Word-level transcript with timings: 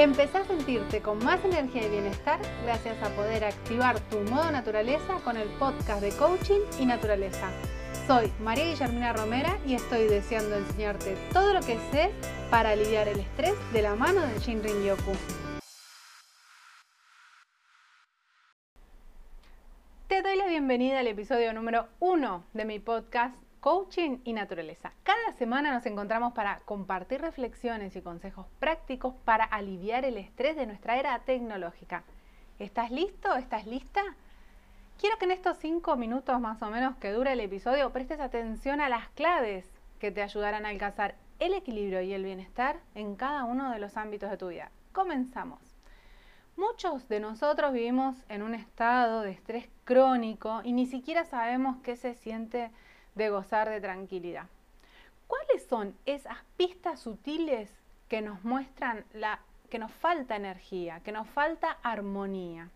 Empezá 0.00 0.38
a 0.38 0.44
sentirte 0.46 1.02
con 1.02 1.22
más 1.22 1.44
energía 1.44 1.86
y 1.86 1.90
bienestar 1.90 2.40
gracias 2.64 3.02
a 3.02 3.14
poder 3.14 3.44
activar 3.44 4.00
tu 4.08 4.18
modo 4.30 4.50
naturaleza 4.50 5.16
con 5.24 5.36
el 5.36 5.46
podcast 5.58 6.00
de 6.00 6.10
coaching 6.12 6.60
y 6.78 6.86
naturaleza. 6.86 7.50
Soy 8.06 8.32
María 8.40 8.64
Guillermina 8.64 9.12
Romera 9.12 9.58
y 9.66 9.74
estoy 9.74 10.04
deseando 10.04 10.56
enseñarte 10.56 11.18
todo 11.34 11.52
lo 11.52 11.60
que 11.60 11.78
sé 11.92 12.12
para 12.50 12.70
aliviar 12.70 13.08
el 13.08 13.20
estrés 13.20 13.52
de 13.74 13.82
la 13.82 13.94
mano 13.94 14.22
del 14.22 14.38
Shinrin 14.38 14.82
Yoku. 14.86 15.12
Te 20.08 20.22
doy 20.22 20.36
la 20.38 20.46
bienvenida 20.46 21.00
al 21.00 21.08
episodio 21.08 21.52
número 21.52 21.88
1 21.98 22.44
de 22.54 22.64
mi 22.64 22.78
podcast 22.78 23.36
coaching 23.60 24.18
y 24.24 24.32
naturaleza. 24.32 24.92
Cada 25.02 25.32
semana 25.32 25.72
nos 25.72 25.84
encontramos 25.86 26.32
para 26.32 26.60
compartir 26.60 27.20
reflexiones 27.20 27.94
y 27.94 28.00
consejos 28.00 28.46
prácticos 28.58 29.14
para 29.24 29.44
aliviar 29.44 30.04
el 30.04 30.16
estrés 30.16 30.56
de 30.56 30.66
nuestra 30.66 30.98
era 30.98 31.18
tecnológica. 31.20 32.02
¿Estás 32.58 32.90
listo? 32.90 33.36
¿Estás 33.36 33.66
lista? 33.66 34.02
Quiero 34.98 35.16
que 35.18 35.26
en 35.26 35.30
estos 35.30 35.58
cinco 35.58 35.96
minutos 35.96 36.40
más 36.40 36.62
o 36.62 36.70
menos 36.70 36.96
que 36.96 37.12
dura 37.12 37.32
el 37.32 37.40
episodio 37.40 37.92
prestes 37.92 38.20
atención 38.20 38.80
a 38.80 38.88
las 38.88 39.08
claves 39.10 39.66
que 39.98 40.10
te 40.10 40.22
ayudarán 40.22 40.66
a 40.66 40.70
alcanzar 40.70 41.14
el 41.38 41.54
equilibrio 41.54 42.02
y 42.02 42.12
el 42.12 42.24
bienestar 42.24 42.80
en 42.94 43.16
cada 43.16 43.44
uno 43.44 43.70
de 43.70 43.78
los 43.78 43.96
ámbitos 43.96 44.30
de 44.30 44.36
tu 44.36 44.48
vida. 44.48 44.70
Comenzamos. 44.92 45.58
Muchos 46.56 47.08
de 47.08 47.20
nosotros 47.20 47.72
vivimos 47.72 48.16
en 48.28 48.42
un 48.42 48.54
estado 48.54 49.22
de 49.22 49.30
estrés 49.30 49.68
crónico 49.84 50.60
y 50.64 50.72
ni 50.72 50.84
siquiera 50.84 51.24
sabemos 51.24 51.78
qué 51.82 51.96
se 51.96 52.14
siente 52.14 52.70
de 53.20 53.30
gozar 53.30 53.68
de 53.68 53.80
tranquilidad. 53.80 54.46
¿Cuáles 55.26 55.66
son 55.66 55.94
esas 56.06 56.38
pistas 56.56 57.00
sutiles 57.00 57.70
que 58.08 58.22
nos 58.22 58.42
muestran 58.44 59.04
la, 59.12 59.40
que 59.68 59.78
nos 59.78 59.92
falta 59.92 60.36
energía, 60.36 61.00
que 61.00 61.12
nos 61.12 61.28
falta 61.28 61.78
armonía? 61.82 62.70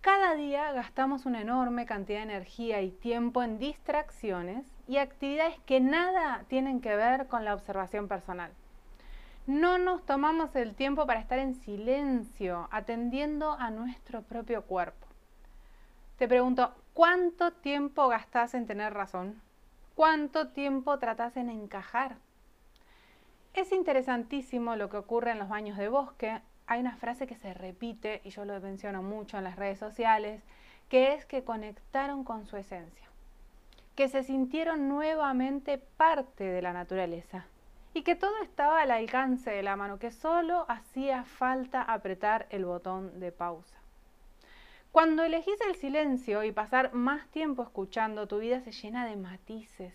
Cada 0.00 0.34
día 0.34 0.72
gastamos 0.72 1.24
una 1.24 1.40
enorme 1.40 1.86
cantidad 1.86 2.18
de 2.18 2.34
energía 2.34 2.82
y 2.82 2.90
tiempo 2.90 3.44
en 3.44 3.60
distracciones 3.60 4.66
y 4.88 4.96
actividades 4.96 5.58
que 5.60 5.78
nada 5.78 6.44
tienen 6.48 6.80
que 6.80 6.96
ver 6.96 7.28
con 7.28 7.44
la 7.44 7.54
observación 7.54 8.08
personal. 8.08 8.50
No 9.46 9.78
nos 9.78 10.04
tomamos 10.04 10.54
el 10.56 10.74
tiempo 10.74 11.06
para 11.06 11.20
estar 11.20 11.38
en 11.38 11.54
silencio, 11.54 12.68
atendiendo 12.72 13.52
a 13.52 13.70
nuestro 13.70 14.22
propio 14.22 14.62
cuerpo. 14.62 15.06
Te 16.18 16.26
pregunto, 16.26 16.74
¿cuánto 16.94 17.52
tiempo 17.52 18.08
gastás 18.08 18.54
en 18.54 18.66
tener 18.66 18.94
razón? 18.94 19.40
¿Cuánto 19.94 20.48
tiempo 20.48 20.98
tratás 20.98 21.36
en 21.36 21.50
encajar? 21.50 22.16
Es 23.54 23.72
interesantísimo 23.72 24.76
lo 24.76 24.88
que 24.88 24.96
ocurre 24.96 25.32
en 25.32 25.38
los 25.38 25.48
baños 25.48 25.76
de 25.76 25.88
bosque. 25.88 26.40
Hay 26.66 26.80
una 26.80 26.96
frase 26.96 27.26
que 27.26 27.36
se 27.36 27.52
repite, 27.52 28.22
y 28.24 28.30
yo 28.30 28.44
lo 28.44 28.58
menciono 28.60 29.02
mucho 29.02 29.36
en 29.36 29.44
las 29.44 29.56
redes 29.56 29.78
sociales, 29.78 30.42
que 30.88 31.14
es 31.14 31.26
que 31.26 31.44
conectaron 31.44 32.24
con 32.24 32.46
su 32.46 32.56
esencia, 32.56 33.08
que 33.94 34.08
se 34.08 34.22
sintieron 34.22 34.88
nuevamente 34.88 35.78
parte 35.78 36.44
de 36.44 36.62
la 36.62 36.72
naturaleza 36.72 37.46
y 37.94 38.02
que 38.02 38.14
todo 38.14 38.42
estaba 38.42 38.80
al 38.80 38.90
alcance 38.90 39.50
de 39.50 39.62
la 39.62 39.76
mano, 39.76 39.98
que 39.98 40.10
solo 40.10 40.64
hacía 40.68 41.24
falta 41.24 41.82
apretar 41.82 42.46
el 42.50 42.64
botón 42.64 43.20
de 43.20 43.32
pausa. 43.32 43.81
Cuando 44.92 45.24
elegís 45.24 45.58
el 45.62 45.74
silencio 45.74 46.44
y 46.44 46.52
pasar 46.52 46.92
más 46.92 47.26
tiempo 47.28 47.62
escuchando, 47.62 48.28
tu 48.28 48.40
vida 48.40 48.60
se 48.60 48.72
llena 48.72 49.06
de 49.06 49.16
matices. 49.16 49.94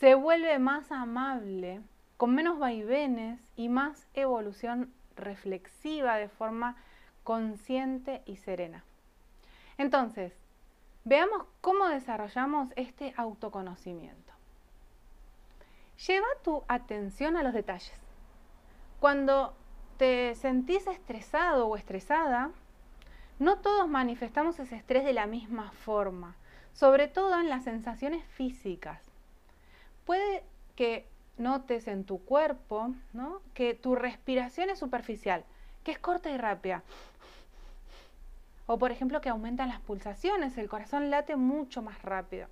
Se 0.00 0.16
vuelve 0.16 0.58
más 0.58 0.90
amable, 0.90 1.80
con 2.16 2.34
menos 2.34 2.58
vaivenes 2.58 3.40
y 3.54 3.68
más 3.68 4.08
evolución 4.14 4.92
reflexiva 5.14 6.16
de 6.16 6.28
forma 6.28 6.74
consciente 7.22 8.22
y 8.26 8.34
serena. 8.34 8.82
Entonces, 9.78 10.32
veamos 11.04 11.46
cómo 11.60 11.86
desarrollamos 11.86 12.72
este 12.74 13.14
autoconocimiento. 13.16 14.32
Lleva 16.04 16.26
tu 16.42 16.64
atención 16.66 17.36
a 17.36 17.44
los 17.44 17.54
detalles. 17.54 17.94
Cuando 18.98 19.54
te 19.98 20.34
sentís 20.34 20.84
estresado 20.88 21.68
o 21.68 21.76
estresada, 21.76 22.50
no 23.38 23.58
todos 23.58 23.88
manifestamos 23.88 24.58
ese 24.58 24.76
estrés 24.76 25.04
de 25.04 25.12
la 25.12 25.26
misma 25.26 25.72
forma, 25.72 26.36
sobre 26.72 27.08
todo 27.08 27.40
en 27.40 27.48
las 27.48 27.64
sensaciones 27.64 28.24
físicas. 28.28 29.00
Puede 30.04 30.44
que 30.76 31.06
notes 31.36 31.88
en 31.88 32.04
tu 32.04 32.24
cuerpo 32.24 32.94
que 33.54 33.74
tu 33.74 33.94
respiración 33.96 34.70
es 34.70 34.78
superficial, 34.78 35.44
que 35.82 35.92
es 35.92 35.98
corta 35.98 36.30
y 36.30 36.36
rápida. 36.36 36.82
O 38.66 38.78
por 38.78 38.92
ejemplo 38.92 39.20
que 39.20 39.28
aumentan 39.28 39.68
las 39.68 39.80
pulsaciones, 39.80 40.56
el 40.56 40.68
corazón 40.68 41.10
late 41.10 41.36
mucho 41.36 41.82
más 41.82 42.00
rápido. 42.02 42.48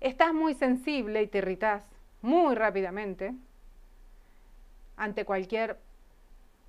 Estás 0.00 0.34
muy 0.34 0.54
sensible 0.54 1.22
y 1.22 1.26
te 1.26 1.38
irritas 1.38 1.84
muy 2.22 2.54
rápidamente. 2.54 3.34
Ante 4.96 5.24
cualquier 5.24 5.78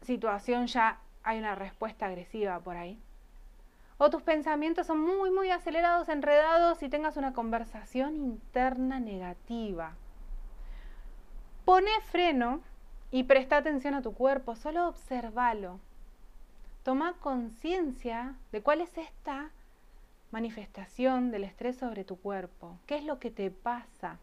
situación 0.02 0.68
ya 0.68 1.00
hay 1.30 1.38
una 1.38 1.54
respuesta 1.54 2.08
agresiva 2.08 2.60
por 2.60 2.76
ahí. 2.76 3.00
O 4.00 4.10
tus 4.10 4.24
pensamientos 4.24 4.88
son 4.88 5.00
muy, 5.00 5.30
muy 5.30 5.52
acelerados, 5.52 6.10
enredados 6.10 6.82
y 6.82 6.90
tengas 6.90 7.18
una 7.18 7.34
conversación 7.34 8.16
interna 8.16 9.00
negativa. 9.00 9.94
Pone 11.66 11.92
freno 12.10 12.62
y 13.12 13.24
presta 13.26 13.58
atención 13.58 13.94
a 13.94 14.02
tu 14.02 14.16
cuerpo, 14.16 14.56
solo 14.56 14.88
observalo. 14.88 15.80
Toma 16.82 17.14
conciencia 17.20 18.34
de 18.52 18.64
cuál 18.64 18.82
es 18.82 18.98
esta 18.98 19.52
manifestación 20.32 21.30
del 21.30 21.44
estrés 21.44 21.78
sobre 21.78 22.04
tu 22.04 22.18
cuerpo. 22.20 22.80
¿Qué 22.88 22.96
es 22.96 23.04
lo 23.04 23.20
que 23.20 23.30
te 23.30 23.52
pasa? 23.52 24.18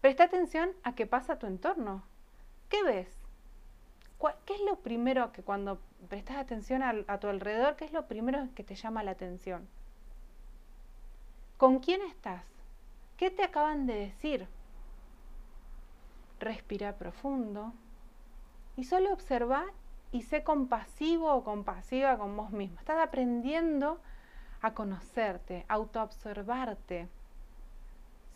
Presta 0.00 0.24
atención 0.24 0.70
a 0.84 0.94
qué 0.94 1.06
pasa 1.06 1.34
a 1.34 1.38
tu 1.38 1.46
entorno. 1.46 2.02
¿Qué 2.70 2.82
ves? 2.82 3.23
¿Qué 4.46 4.54
es 4.54 4.60
lo 4.62 4.76
primero 4.76 5.32
que 5.32 5.42
cuando 5.42 5.80
prestas 6.08 6.36
atención 6.36 6.82
a, 6.82 7.18
tu 7.18 7.28
alrededor, 7.28 7.76
qué 7.76 7.84
es 7.84 7.92
lo 7.92 8.06
primero 8.06 8.48
que 8.54 8.64
te 8.64 8.74
llama 8.74 9.02
la 9.02 9.12
atención? 9.12 9.68
¿Con 11.56 11.78
quién 11.78 12.02
estás? 12.02 12.44
¿Qué 13.16 13.30
te 13.30 13.44
acaban 13.44 13.86
de 13.86 13.94
decir? 13.94 14.46
Respira 16.40 16.96
profundo 16.96 17.72
y 18.76 18.84
solo 18.84 19.12
observa 19.12 19.64
y 20.12 20.22
sé 20.22 20.42
compasivo 20.42 21.32
o 21.32 21.44
compasiva 21.44 22.18
con 22.18 22.36
vos 22.36 22.50
mismo. 22.50 22.78
Estás 22.78 22.98
aprendiendo 22.98 24.00
a 24.60 24.74
conocerte, 24.74 25.64
a 25.68 25.74
autoobservarte 25.74 27.08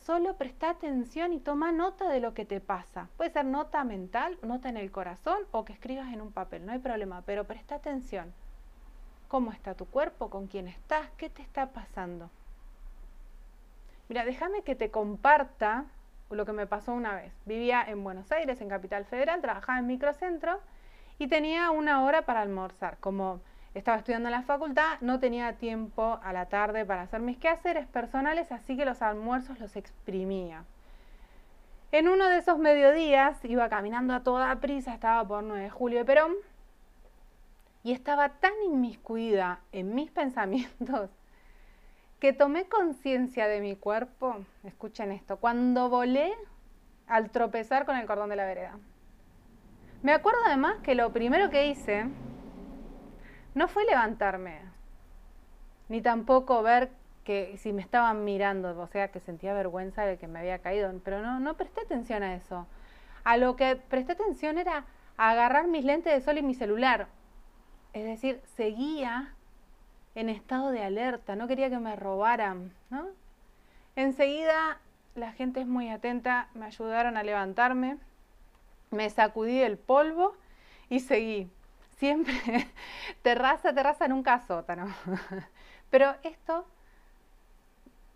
solo 0.09 0.39
presta 0.39 0.71
atención 0.71 1.35
y 1.35 1.39
toma 1.39 1.71
nota 1.71 2.09
de 2.09 2.21
lo 2.21 2.33
que 2.33 2.47
te 2.47 2.63
pasa. 2.63 3.11
Puede 3.19 3.29
ser 3.29 3.45
nota 3.45 3.85
mental, 3.85 4.39
nota 4.41 4.71
en 4.71 4.79
el 4.79 4.91
corazón 4.91 5.37
o 5.51 5.67
que 5.67 5.75
escribas 5.75 6.15
en 6.15 6.23
un 6.23 6.33
papel, 6.33 6.65
no 6.65 6.73
hay 6.73 6.79
problema, 6.79 7.21
pero 7.27 7.45
presta 7.45 7.75
atención. 7.75 8.33
¿Cómo 9.29 9.53
está 9.53 9.75
tu 9.75 9.85
cuerpo? 9.85 10.31
¿Con 10.31 10.47
quién 10.47 10.67
estás? 10.67 11.11
¿Qué 11.19 11.29
te 11.29 11.43
está 11.43 11.73
pasando? 11.73 12.31
Mira, 14.09 14.25
déjame 14.25 14.63
que 14.63 14.75
te 14.75 14.91
comparta 14.91 15.85
lo 16.31 16.47
que 16.47 16.55
me 16.55 16.67
pasó 16.67 16.95
una 16.95 17.15
vez. 17.15 17.35
Vivía 17.45 17.85
en 17.87 18.03
Buenos 18.03 18.33
Aires, 18.33 18.63
en 18.63 18.71
Capital 18.71 19.05
Federal, 19.05 19.43
trabajaba 19.43 19.79
en 19.79 19.89
microcentro 19.89 20.59
y 21.19 21.29
tenía 21.29 21.71
una 21.71 22.03
hora 22.03 22.23
para 22.23 22.41
almorzar. 22.41 22.97
Como 23.01 23.43
estaba 23.79 23.99
estudiando 23.99 24.29
en 24.29 24.33
la 24.33 24.43
facultad, 24.43 25.01
no 25.01 25.21
tenía 25.21 25.55
tiempo 25.55 26.21
a 26.23 26.33
la 26.33 26.47
tarde 26.47 26.85
para 26.85 27.03
hacer 27.03 27.21
mis 27.21 27.39
quehaceres 27.39 27.87
personales, 27.87 28.53
así 28.53 28.77
que 28.77 28.85
los 28.85 29.03
almuerzos 29.03 29.59
los 29.61 29.77
exprimía. 29.77 30.65
En 31.91 32.09
uno 32.09 32.29
de 32.29 32.39
esos 32.39 32.59
mediodías 32.59 33.43
iba 33.45 33.69
caminando 33.69 34.15
a 34.15 34.23
toda 34.23 34.55
prisa, 34.61 34.93
estaba 34.93 35.27
por 35.27 35.43
9 35.43 35.63
de 35.63 35.71
julio 35.71 35.99
de 35.99 36.05
Perón, 36.05 36.35
y 37.83 37.93
estaba 37.93 38.29
tan 38.29 38.53
inmiscuida 38.67 39.61
en 39.73 39.95
mis 39.95 40.11
pensamientos 40.13 41.11
que 42.21 42.33
tomé 42.33 42.69
conciencia 42.69 43.47
de 43.47 43.61
mi 43.61 43.77
cuerpo, 43.77 44.45
escuchen 44.65 45.13
esto, 45.13 45.37
cuando 45.37 45.89
volé 45.89 46.35
al 47.07 47.31
tropezar 47.31 47.87
con 47.87 47.97
el 47.97 48.07
cordón 48.07 48.29
de 48.29 48.37
la 48.37 48.45
vereda. 48.45 48.77
Me 50.03 50.13
acuerdo 50.13 50.41
además 50.47 50.77
que 50.83 50.95
lo 50.95 51.13
primero 51.13 51.49
que 51.49 51.69
hice 51.69 52.07
no 53.55 53.69
fue 53.69 53.85
levantarme, 53.85 54.61
ni 55.89 56.01
tampoco 56.01 56.63
ver 56.63 56.91
que 57.25 57.57
si 57.59 57.73
me 57.73 57.83
estaban 57.83 58.25
mirando, 58.25 58.79
o 58.79 58.87
sea, 58.87 59.09
que 59.09 59.21
sentía 59.21 59.53
vergüenza 59.53 60.05
de 60.05 60.17
que 60.19 60.27
me 60.27 60.39
había 60.39 60.61
caído, 60.61 60.93
pero 61.05 61.21
no, 61.21 61.41
no 61.41 61.55
presté 61.55 61.83
atención 61.83 62.23
a 62.23 62.35
eso. 62.35 62.67
A 63.25 63.37
lo 63.37 63.57
que 63.57 63.77
presté 63.77 64.13
atención 64.13 64.59
era 64.59 64.85
agarrar 65.17 65.67
mis 65.67 65.85
lentes 65.85 66.13
de 66.13 66.21
sol 66.21 66.39
y 66.39 66.43
mi 66.43 66.55
celular. 66.55 67.09
Es 67.93 68.05
decir, 68.05 68.41
seguía 68.57 69.35
en 70.15 70.29
estado 70.29 70.71
de 70.71 70.83
alerta, 70.83 71.37
no 71.37 71.49
quería 71.49 71.69
que 71.69 71.79
me 71.79 71.97
robaran, 71.97 72.73
¿no? 72.91 73.07
Enseguida 73.97 74.79
la 75.15 75.33
gente 75.33 75.61
es 75.61 75.67
muy 75.67 75.91
atenta, 75.91 76.49
me 76.55 76.67
ayudaron 76.67 77.17
a 77.17 77.23
levantarme 77.23 77.99
me 78.91 79.11
sacudí 79.11 79.61
el 79.61 79.79
polvo 79.79 80.35
y 80.89 81.01
seguí. 81.01 81.51
Siempre 81.99 82.35
terraza, 83.23 83.73
terraza, 83.73 84.09
nunca 84.09 84.41
sótano. 84.47 84.95
Pero 85.91 86.15
esto 86.23 86.65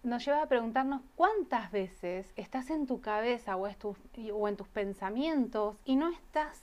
nos 0.02 0.24
lleva 0.24 0.42
a 0.42 0.46
preguntarnos 0.46 1.02
cuántas 1.16 1.70
veces 1.70 2.32
estás 2.36 2.70
en 2.70 2.86
tu 2.86 3.00
cabeza 3.00 3.56
o, 3.56 3.68
en 4.48 4.56
tus 4.56 4.68
pensamientos 4.68 5.76
y 5.84 5.96
no 5.96 6.10
estás 6.10 6.60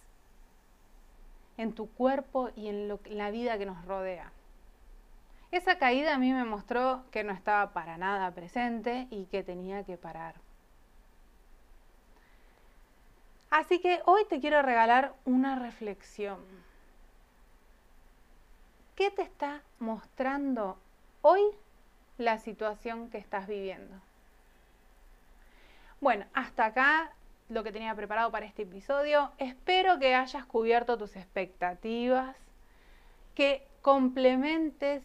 en 1.58 1.74
tu 1.74 1.90
cuerpo 1.90 2.50
y 2.56 2.68
en 2.68 2.88
la 3.18 3.32
vida 3.32 3.58
que 3.58 3.66
nos 3.66 3.84
rodea. 3.86 4.32
Esa 5.52 5.78
caída 5.78 6.16
a 6.16 6.20
mí 6.20 6.32
me 6.32 6.46
mostró 6.46 7.04
que 7.12 7.24
no 7.24 7.34
estaba 7.34 7.74
para 7.74 7.98
nada 7.98 8.32
presente 8.32 9.08
y 9.10 9.26
que 9.26 9.44
tenía 9.44 9.84
que 9.84 9.98
parar. 9.98 10.36
Así 13.50 13.80
que 13.80 14.02
hoy 14.06 14.26
te 14.30 14.40
quiero 14.40 14.62
regalar 14.62 15.16
una 15.26 15.56
reflexión. 15.58 16.38
¿Qué 19.00 19.12
te 19.12 19.22
está 19.22 19.62
mostrando 19.80 20.78
hoy 21.22 21.42
la 22.18 22.38
situación 22.38 23.10
que 23.10 23.18
estás 23.18 23.48
viviendo? 23.48 23.96
Bueno, 26.02 26.26
hasta 26.34 26.66
acá 26.66 27.14
lo 27.48 27.64
que 27.64 27.72
tenía 27.72 27.96
preparado 27.96 28.30
para 28.30 28.46
este 28.46 28.64
episodio. 28.64 29.32
Espero 29.38 30.00
que 30.00 30.16
hayas 30.16 30.44
cubierto 30.44 30.98
tus 30.98 31.16
expectativas, 31.16 32.36
que 33.36 33.66
complementes, 33.82 35.02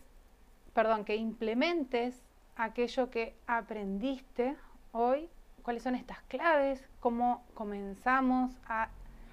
perdón, 0.72 1.04
que 1.04 1.14
implementes 1.14 2.20
aquello 2.56 3.10
que 3.10 3.36
aprendiste 3.46 4.56
hoy 4.90 5.30
cuáles 5.62 5.84
son 5.84 5.94
estas 5.94 6.20
claves, 6.22 6.84
cómo 6.98 7.44
comenzamos 7.54 8.58
a 8.66 8.88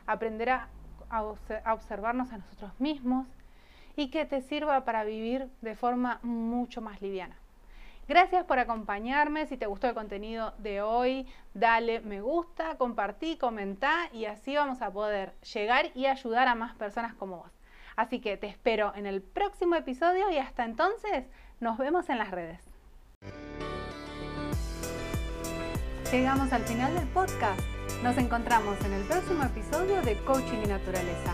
aprender 0.05 0.51
a, 0.51 0.67
observarnos 1.65 2.31
a 2.31 2.37
nosotros 2.37 2.79
mismos 2.79 3.25
y 3.95 4.09
que 4.09 4.25
te 4.25 4.41
sirva 4.41 4.85
para 4.85 5.03
vivir 5.03 5.49
de 5.61 5.75
forma 5.75 6.19
mucho 6.23 6.81
más 6.81 7.01
liviana. 7.01 7.35
Gracias 8.07 8.43
por 8.43 8.59
acompañarme. 8.59 9.45
Si 9.45 9.57
te 9.57 9.67
gustó 9.67 9.87
el 9.87 9.93
contenido 9.93 10.53
de 10.57 10.81
hoy, 10.81 11.27
dale 11.53 12.01
me 12.01 12.19
gusta, 12.21 12.75
compartí, 12.77 13.37
comentá 13.37 14.09
y 14.11 14.25
así 14.25 14.55
vamos 14.55 14.81
a 14.81 14.91
poder 14.91 15.33
llegar 15.53 15.91
y 15.95 16.07
ayudar 16.07 16.47
a 16.47 16.55
más 16.55 16.75
personas 16.75 17.13
como 17.13 17.37
vos. 17.37 17.51
Así 17.95 18.19
que 18.19 18.37
te 18.37 18.47
espero 18.47 18.93
en 18.95 19.05
el 19.05 19.21
próximo 19.21 19.75
episodio 19.75 20.29
y 20.29 20.37
hasta 20.37 20.65
entonces 20.65 21.25
nos 21.59 21.77
vemos 21.77 22.09
en 22.09 22.17
las 22.17 22.31
redes. 22.31 22.59
Llegamos 26.11 26.51
al 26.51 26.63
final 26.63 26.93
del 26.93 27.07
podcast. 27.07 27.61
Nos 28.03 28.17
encontramos 28.17 28.77
en 28.83 28.91
el 28.91 29.03
próximo 29.03 29.43
episodio 29.43 30.01
de 30.01 30.17
Coaching 30.25 30.63
y 30.65 30.67
Naturaleza. 30.67 31.33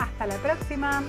Hasta 0.00 0.26
la 0.26 0.36
próxima. 0.36 1.02